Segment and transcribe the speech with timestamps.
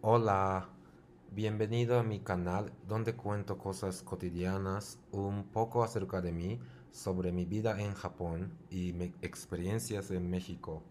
[0.00, 0.68] Hola,
[1.32, 6.60] bienvenido a mi canal donde cuento cosas cotidianas, un poco acerca de mí,
[6.92, 10.84] sobre mi vida en Japón y mi experiencias en México,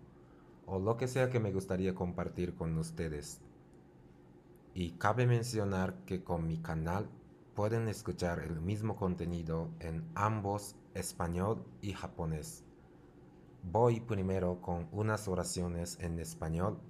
[0.66, 3.40] o lo que sea que me gustaría compartir con ustedes.
[4.74, 7.10] Y cabe mencionar que con mi canal
[7.56, 12.66] pueden escuchar el mismo contenido en ambos español y japonés.
[13.64, 16.82] Voy primero con unas oraciones en español,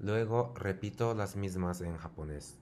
[0.00, 2.58] luego repito las mismas en japonés.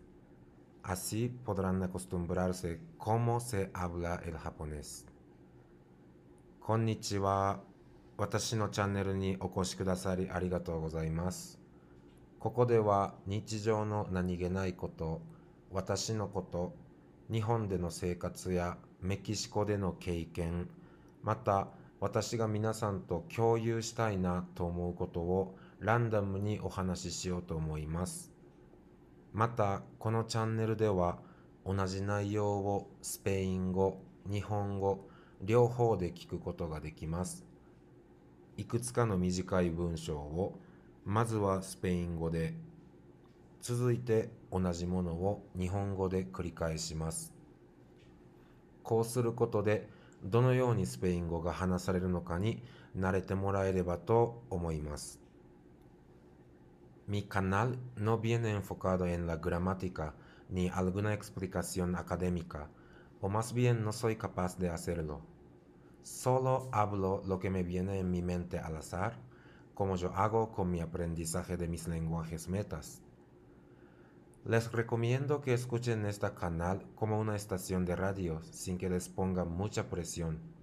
[0.82, 5.04] Así podrán acostumbrarse cómo se habla el japonés.
[6.60, 7.60] こんにちは。
[8.16, 11.60] 私のチャンネルにお越しくださりありがとうございます。
[12.40, 15.20] ここでは日常の何気ないこと、
[15.70, 16.74] 私のこと、
[17.30, 20.68] 日本での生活やメキシコでの経験、
[21.22, 21.68] また
[22.00, 28.32] 私が皆さんと共有したいなと思うことをランダムにお話ししようと思います。
[29.32, 31.18] またこのチャンネルでは
[31.66, 35.08] 同じ内容をスペイン語、日本語、
[35.42, 37.44] 両方で聞くことができます。
[38.56, 40.58] いくつかの短い文章を
[41.04, 42.54] まずはスペイン語で、
[43.60, 47.34] 続いて同じものを日本語で繰り返します。
[48.82, 49.88] こうすることで
[50.24, 52.62] どのようにスペイン語が話されるのかに
[52.96, 55.25] 慣れてもらえればと思います。
[57.08, 60.14] Mi canal no viene enfocado en la gramática
[60.48, 62.68] ni alguna explicación académica,
[63.20, 65.20] o más bien no soy capaz de hacerlo.
[66.02, 69.20] Solo hablo lo que me viene en mi mente al azar,
[69.74, 73.02] como yo hago con mi aprendizaje de mis lenguajes metas.
[74.44, 79.44] Les recomiendo que escuchen este canal como una estación de radio sin que les ponga
[79.44, 80.55] mucha presión.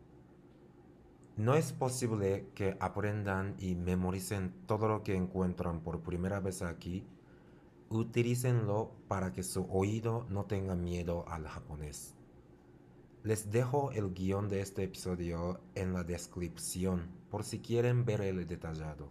[1.36, 7.08] No es posible que aprendan y memoricen todo lo que encuentran por primera vez aquí.
[7.90, 12.16] Utilícenlo para que su oído no tenga miedo al japonés.
[13.24, 18.46] Les dejo el guión de este episodio en la descripción por si quieren ver el
[18.46, 19.10] detallado.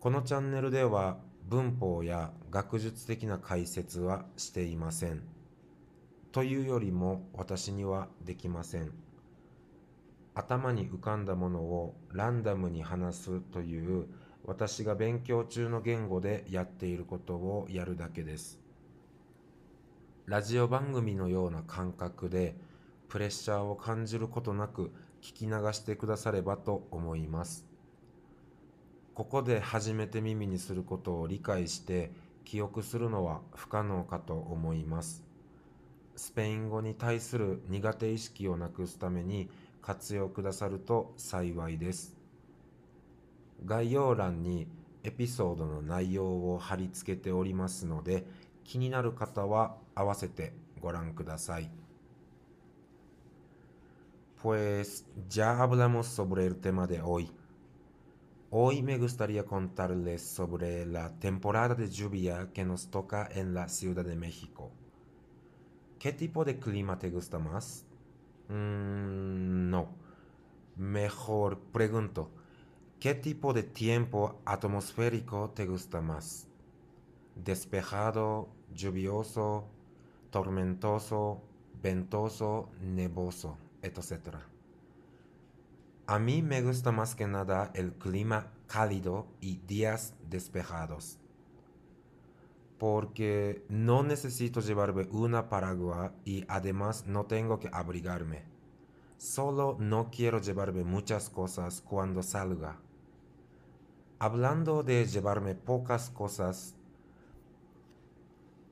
[0.00, 5.22] このチャンネルでは文法や学術的な解説はしていません。
[6.32, 9.09] というよりも私にはできません。
[10.40, 14.06] 頭に浮かんだものをランダムに話すという
[14.44, 18.58] 私が勉強中の言語でやっていることをやるだけです。
[20.24, 22.56] ラジオ番組のような感覚で
[23.08, 27.66] プレッシャーを感じることなく聞き流してくださればと思います。
[29.12, 32.12] ここで初めて耳にすることを理解して
[32.46, 35.22] 記憶するのは不可能かと思います。
[36.16, 39.50] スペイン語に対する苦手意識をなくすために
[39.82, 42.16] 活用くださると幸いです。
[43.64, 44.68] 概要欄に
[45.02, 48.26] エピソードの内容を貼り付けておりますので
[48.64, 51.70] 気になる方は合わせてご覧ください。
[54.42, 57.30] Pues ya hablamos sobre el tema de hoy.
[58.50, 64.02] Hoy me gustaría contarles sobre la temporada de lluvia que nos toca en la Ciudad
[64.02, 64.70] de México.
[65.98, 67.84] ¿Qué tipo de clima te gusta más?
[68.50, 69.88] Mm, no.
[70.76, 72.30] Mejor pregunto,
[72.98, 76.48] ¿qué tipo de tiempo atmosférico te gusta más?
[77.36, 79.68] ¿Despejado, lluvioso,
[80.30, 81.42] tormentoso,
[81.80, 84.38] ventoso, nevoso, etc.?
[86.06, 91.19] A mí me gusta más que nada el clima cálido y días despejados.
[92.80, 98.42] Porque no necesito llevarme una paraguas y además no tengo que abrigarme.
[99.18, 102.78] Solo no quiero llevarme muchas cosas cuando salga.
[104.18, 106.74] Hablando de llevarme pocas cosas,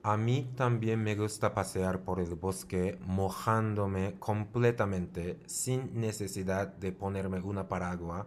[0.02, 7.40] a mí también me gusta pasear por el bosque mojándome completamente sin necesidad de ponerme
[7.42, 8.24] una paraguas,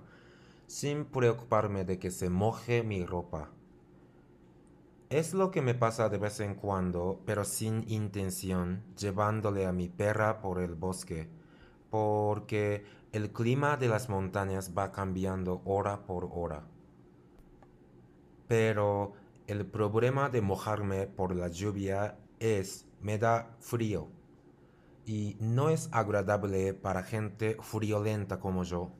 [0.67, 3.49] sin preocuparme de que se moje mi ropa.
[5.11, 9.89] Es lo que me pasa de vez en cuando, pero sin intención, llevándole a mi
[9.89, 11.27] perra por el bosque,
[11.89, 16.63] porque el clima de las montañas va cambiando hora por hora.
[18.47, 19.11] Pero
[19.47, 24.07] el problema de mojarme por la lluvia es me da frío
[25.05, 28.93] y no es agradable para gente friolenta como yo.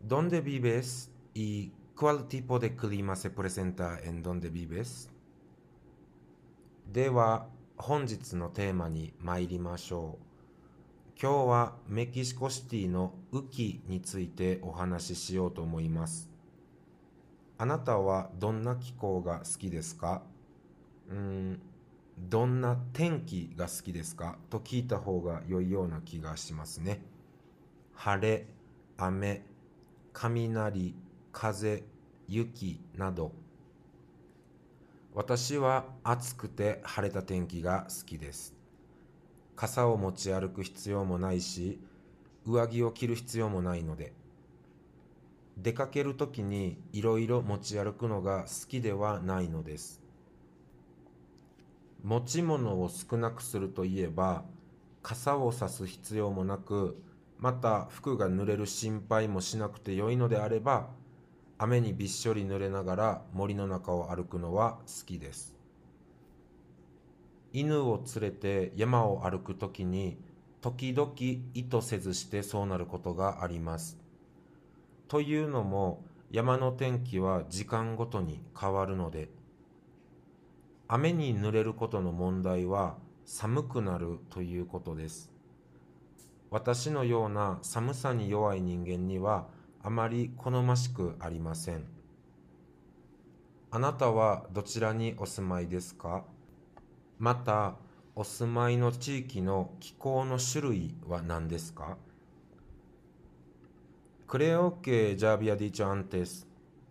[0.00, 5.10] ¿Dónde vives y cuál tipo de clima se presenta en donde vives?
[6.92, 11.20] では本日のテーマに参りましょう。
[11.20, 16.30] 今日はメキシコシティの雨季についてお話ししようと思います。
[17.58, 20.22] あなたはどんな気候が好きですか
[21.10, 21.60] うん
[22.16, 27.02] どんな天気が好きですかと聞いた方が良いような気がしますね。
[27.96, 28.46] 晴れ、
[28.98, 29.42] 雨、
[30.12, 30.94] 雷、
[31.32, 31.84] 風、
[32.26, 33.32] 雪など。
[35.14, 38.54] 私は暑くて晴れた天気が好きです。
[39.56, 41.80] 傘を持ち歩く必要もないし、
[42.46, 44.12] 上着を着る必要もないので。
[45.56, 50.00] 出かけるときにいろいろ持ち歩くのが好きではないのです。
[52.04, 54.44] 持ち物を少なくするといえば
[55.02, 57.02] 傘を差す必要もなく
[57.38, 60.88] また服が濡れる心配もしなくてよいのであれば
[61.58, 65.56] 雨にびっしょり濡れながら森の中を歩くのは好きです
[67.52, 70.18] 犬を連れて山を歩くときに
[70.60, 71.12] 時々
[71.54, 73.98] 意図せずしてそうなることがあります
[75.08, 79.30] というのも山の天気は時間ごとに変わるので
[80.86, 82.96] 雨に濡れることの問題は
[83.26, 85.30] 寒くなるということです。
[86.50, 89.48] 私のような寒さに弱い人間には
[89.82, 91.84] あまり好ましくありません。
[93.70, 96.24] あなたはどちらにお住まいですか
[97.18, 97.76] また、
[98.14, 101.96] お住まいの地域の気候の種類は何ですか
[104.26, 106.46] Creo que ya había dicho antes,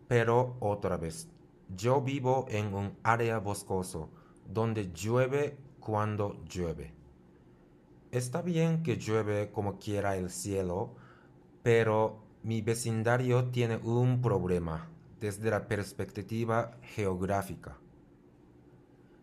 [0.08, 1.28] pero otra vez.
[1.76, 4.10] Yo vivo en un área boscoso
[4.48, 6.94] donde llueve cuando llueve.
[8.12, 10.96] Está bien que llueve como quiera el cielo,
[11.62, 14.88] pero mi vecindario tiene un problema
[15.20, 17.78] desde la perspectiva geográfica.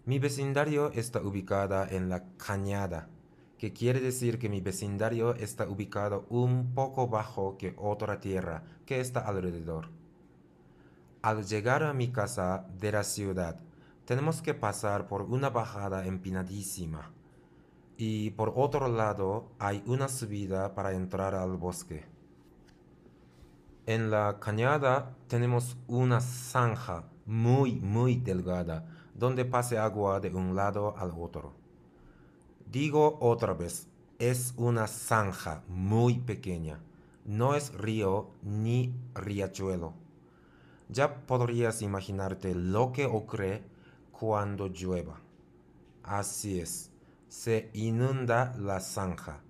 [0.04, 3.08] Mi vecindario está ubicada en la cañada,
[3.56, 9.00] que quiere decir que mi vecindario está ubicado un poco bajo que otra tierra que
[9.00, 9.88] está alrededor.
[11.22, 13.58] Al llegar a mi casa de la ciudad,
[14.04, 17.10] tenemos que pasar por una bajada empinadísima.
[17.96, 22.04] Y por otro lado hay una subida para entrar al bosque.
[23.86, 30.96] En la cañada tenemos una zanja muy, muy delgada donde pase agua de un lado
[30.96, 31.52] al otro.
[32.64, 33.88] Digo otra vez,
[34.18, 36.80] es una zanja muy pequeña.
[37.26, 39.92] No es río ni riachuelo.
[40.88, 43.64] Ya podrías imaginarte lo que ocurre
[44.12, 45.20] cuando llueva.
[46.02, 46.90] Así es,
[47.28, 49.40] se inunda la zanja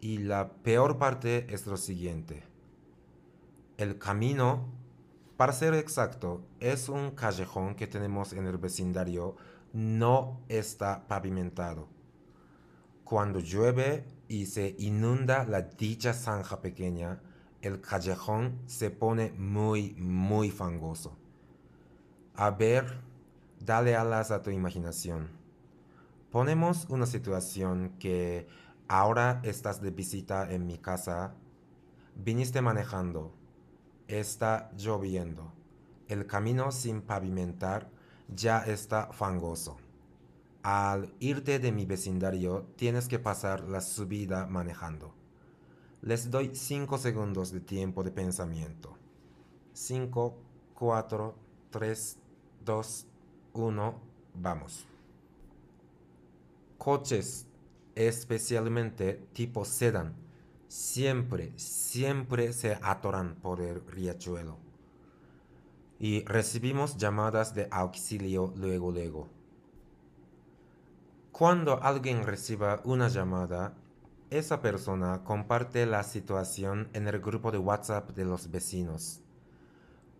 [0.00, 2.55] y la peor parte es lo siguiente.
[3.76, 4.64] El camino,
[5.36, 9.36] para ser exacto, es un callejón que tenemos en el vecindario,
[9.74, 11.86] no está pavimentado.
[13.04, 17.20] Cuando llueve y se inunda la dicha zanja pequeña,
[17.60, 21.18] el callejón se pone muy, muy fangoso.
[22.34, 23.00] A ver,
[23.60, 25.28] dale alas a tu imaginación.
[26.30, 28.48] Ponemos una situación que
[28.88, 31.34] ahora estás de visita en mi casa,
[32.14, 33.34] viniste manejando,
[34.08, 35.52] está lloviendo,
[36.08, 37.90] el camino sin pavimentar
[38.28, 39.76] ya está fangoso.
[40.62, 45.14] Al irte de mi vecindario tienes que pasar la subida manejando.
[46.02, 48.96] Les doy 5 segundos de tiempo de pensamiento.
[49.72, 50.36] 5,
[50.74, 51.34] 4,
[51.70, 52.18] 3,
[52.64, 53.06] 2,
[53.52, 54.00] 1,
[54.34, 54.86] vamos.
[56.78, 57.46] Coches,
[57.94, 60.14] especialmente tipo sedán,
[60.76, 64.58] siempre, siempre se atoran por el riachuelo.
[65.98, 69.28] Y recibimos llamadas de auxilio luego, luego.
[71.32, 73.74] Cuando alguien reciba una llamada,
[74.28, 79.22] esa persona comparte la situación en el grupo de WhatsApp de los vecinos.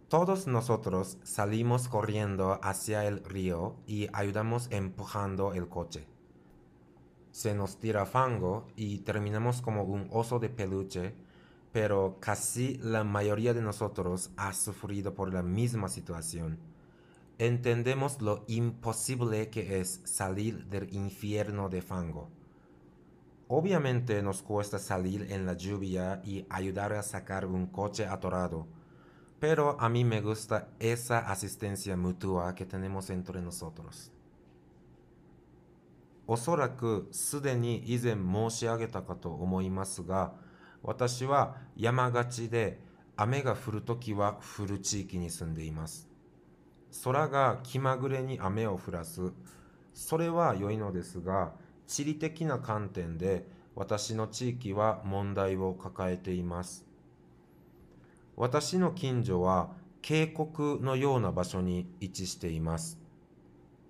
[0.08, 6.06] Todos nosotros salimos corriendo hacia el río y ayudamos empujando el coche.
[7.37, 11.14] Se nos tira fango y terminamos como un oso de peluche,
[11.71, 16.59] pero casi la mayoría de nosotros ha sufrido por la misma situación.
[17.37, 22.31] Entendemos lo imposible que es salir del infierno de fango.
[23.49, 28.66] Obviamente nos cuesta salir en la lluvia y ayudar a sacar un coche atorado,
[29.40, 34.11] pero a mí me gusta esa asistencia mutua que tenemos entre nosotros.
[36.26, 40.33] おそらくすでに以前申し上げたかと思いますが、
[40.83, 42.80] 私は山がちで
[43.16, 46.09] 雨が降るときは降る地域に住んでいます。
[47.04, 49.33] 空が気まぐれに雨を降らす、
[49.95, 51.52] それは良いのですが、
[51.87, 56.85] 地理的な観点で私の地域は問題を抱えています。
[58.37, 59.71] 私の近所は
[60.02, 62.99] 渓谷のような場所に位置しています。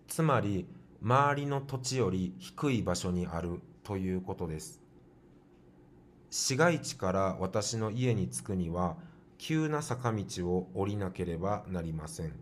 [0.09, 0.69] つまり、
[1.03, 4.81] 周りの土地より低い場所にあるということです。
[6.31, 8.97] 市街地から私の家に着くには、
[9.39, 12.33] 急な坂道を降りなければなりません。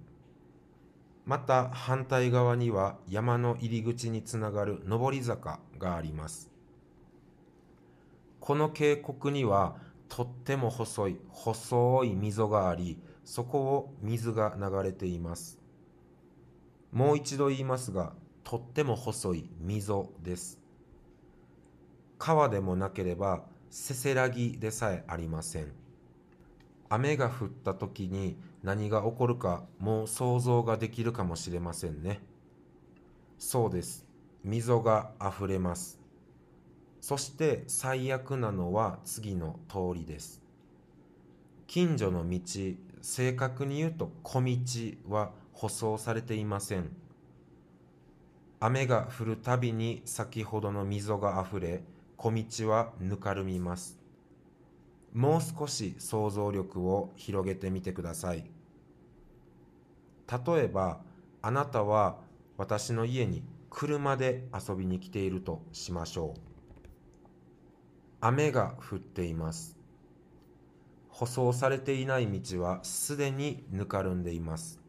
[1.26, 6.50] また反対側には山の入り口につながる上り坂があります。
[8.40, 9.76] この渓谷には
[10.08, 15.58] とっても細い細い溝があり、そこを水が流れています。
[16.92, 18.12] もう一度言いますが、
[18.44, 20.60] とっても細い溝です。
[22.18, 25.72] 川でもなければせせらぎでさえありません。
[26.90, 32.20] 雨が降った時に何が起こるかもう想像ができるかもしれませんね。
[33.38, 34.06] そうです。
[34.44, 35.98] 溝があふれます。
[37.00, 40.42] そして最悪なのは次の通りです。
[41.66, 42.40] 近所の道、
[43.02, 44.56] 正確に言うと小道
[45.08, 47.03] は舗装されていません。
[48.66, 51.82] 雨が降るたびに先ほどの溝があふれ、
[52.16, 53.98] 小道はぬかるみます。
[55.12, 58.50] もう少し想像力を広げてみてください。
[60.46, 61.02] 例えば、
[61.42, 62.16] あなたは
[62.56, 66.40] 私の家に車で遊びに来ているとしましょう。
[68.22, 69.76] 雨が降っています。
[71.10, 74.80] 舗装されていない道はすでにぬかるんでいます。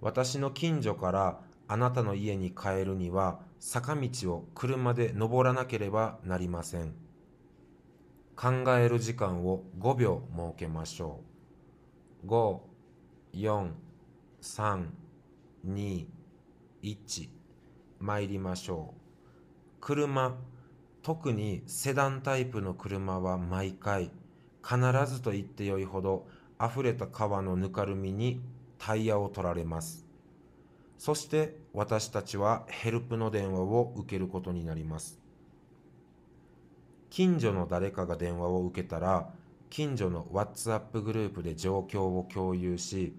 [0.00, 6.94] 私の近所からあなたの家に帰るには坂道を車で登らなければなりません。
[8.36, 11.20] 考える時間を5秒設けましょ
[12.24, 12.26] う。
[12.26, 12.60] 5、
[13.34, 13.70] 4、
[14.42, 14.86] 3、
[15.66, 16.06] 2、
[16.82, 17.28] 1、
[17.98, 19.00] 参りましょう。
[19.80, 20.36] 車、
[21.02, 24.10] 特にセダンタイプの車は毎回、
[24.62, 26.26] 必ずと言ってよいほど
[26.60, 28.40] 溢れた川のぬかるみに
[28.78, 30.05] タイヤを取られます。
[30.98, 35.18] そして私たちはヘルプの電話を受けることになります。
[37.10, 39.30] 近所の誰かが電話を受けたら、
[39.70, 43.14] 近所の WhatsApp グループで状況を共有し、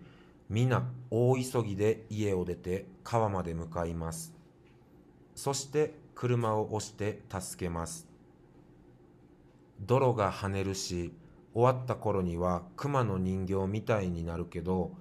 [0.50, 4.34] 皆大急ぎで家を出て川まで向かいます。
[5.36, 8.08] そして車を押して助けます。
[9.82, 11.14] 泥が跳ねるし、
[11.54, 14.92] 終わった頃には熊の人形みたいになるけど、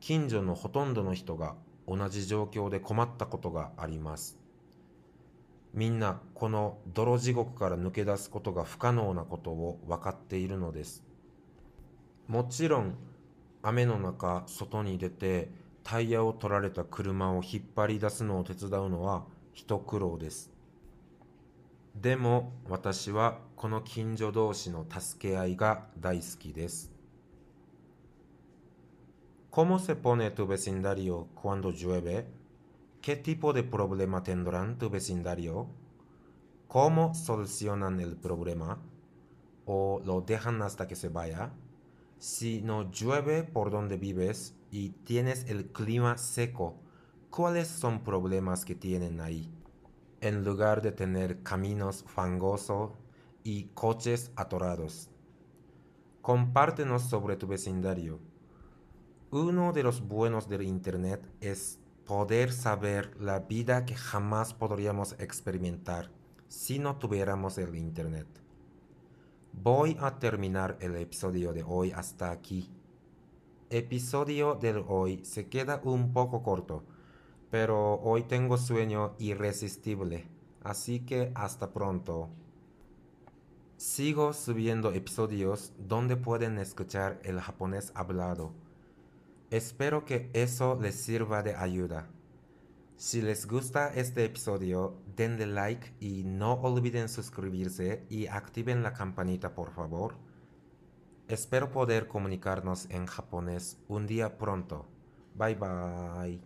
[0.00, 1.54] 近所のほとんどの人が
[1.88, 4.38] 同じ状況で困ったことがあります。
[5.74, 11.04] みんなこの泥地獄から抜け出すことが不可能なことを分かっているのです。
[12.26, 12.94] もちろん
[13.62, 15.50] 雨の中外に出て
[15.82, 20.50] タイヤを取られた車を引っ張り出すのを手伝うのは一苦労です。
[21.96, 26.97] でも私はこの近所同士の助け合いが大好きです。
[29.50, 32.26] ¿Cómo se pone tu vecindario cuando llueve?
[33.00, 35.66] ¿Qué tipo de problema tendrán tu vecindario?
[36.68, 38.78] ¿Cómo solucionan el problema?
[39.64, 41.50] ¿O lo dejan hasta que se vaya?
[42.18, 46.76] Si no llueve por donde vives y tienes el clima seco,
[47.30, 49.50] ¿cuáles son problemas que tienen ahí?
[50.20, 52.90] En lugar de tener caminos fangosos
[53.44, 55.08] y coches atorados.
[56.20, 58.27] Compártenos sobre tu vecindario.
[59.30, 66.10] Uno de los buenos del Internet es poder saber la vida que jamás podríamos experimentar
[66.48, 68.26] si no tuviéramos el Internet.
[69.52, 72.70] Voy a terminar el episodio de hoy hasta aquí.
[73.68, 76.84] Episodio del hoy se queda un poco corto,
[77.50, 80.26] pero hoy tengo sueño irresistible,
[80.64, 82.30] así que hasta pronto.
[83.76, 88.54] Sigo subiendo episodios donde pueden escuchar el japonés hablado
[89.49, 92.07] Espero que eso les sirva de ayuda.
[92.95, 99.53] Si les gusta este episodio, denle like y no olviden suscribirse y activen la campanita
[99.53, 100.15] por favor.
[101.27, 104.85] Espero poder comunicarnos en japonés un día pronto.
[105.35, 106.41] Bye bye.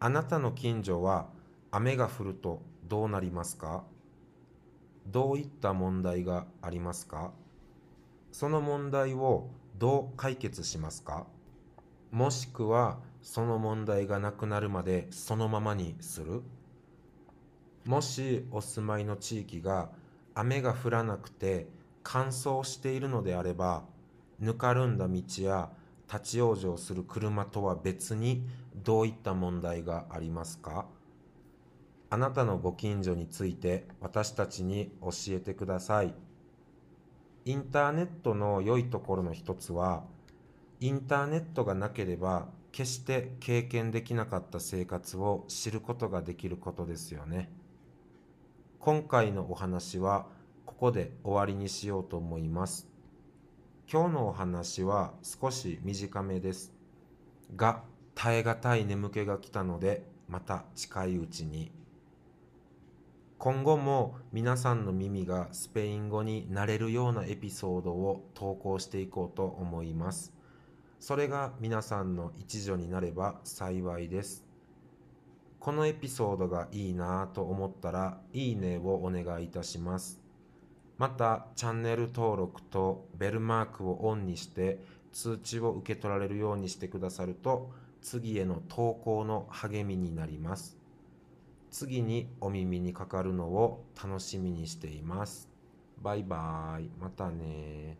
[0.00, 1.28] あなたの近所は
[1.72, 3.84] 雨が降るとどうなりますか
[5.08, 7.32] どういった問題がありますか
[8.30, 9.50] その問題を
[9.83, 11.27] どう解決しますか？
[12.09, 16.41] もしくはその問題がなくなるまでそのままにする？
[17.83, 19.89] もしお住まいの地域が
[20.35, 21.67] 雨が降らなくて
[22.01, 23.83] 乾燥しているのであれば
[24.39, 25.69] ぬかるんだ道や
[26.09, 28.47] 立ち往生する車とは別に
[28.85, 30.85] どういった問題がありますか？
[32.09, 36.13] あなたのご近所について私たちに教えてください。
[37.45, 40.03] インターネットの良いところの一つは、
[40.79, 47.51] インターネットがなければ決して経験できなかった生活を知ることができることですよね。
[48.79, 50.27] 今回のお話は
[50.65, 52.87] ここで終わりにしようと思います。
[53.91, 56.73] 今日のお話は少し短めです。
[57.55, 57.83] が、
[58.15, 61.71] 耐え難い眠気が来たので、また近いうちに。
[63.43, 70.31] 今後も皆さんの耳がスペイン語になれるようなエピソードを投稿していこうと思います。
[71.01, 74.45] それが皆さんの一助になれば幸いです。
[75.59, 80.21] このエピソードがいいなぁと思ったら、いいねをお願いいたします。
[80.97, 84.79] また、チャンネル登録とベルマークをオンにして
[85.11, 87.71] 通知を受け取られるようにしてくださると、
[88.01, 90.81] 次への投稿の励みになります。
[91.73, 95.49] 次にお耳にかかるのを楽しみにしています。
[95.97, 96.91] バイバーイ。
[97.01, 97.97] またね